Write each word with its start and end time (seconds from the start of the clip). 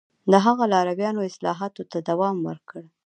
د 0.31 0.33
هغه 0.45 0.63
لارویانو 0.73 1.27
اصلاحاتو 1.29 1.81
ته 1.91 1.97
دوام 2.09 2.37
ورکړ 2.47 2.81